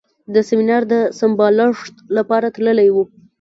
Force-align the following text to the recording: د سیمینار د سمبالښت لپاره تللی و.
د 0.33 0.35
سیمینار 0.49 0.83
د 0.93 0.93
سمبالښت 1.19 1.95
لپاره 2.17 2.47
تللی 2.55 2.89
و. 2.91 2.97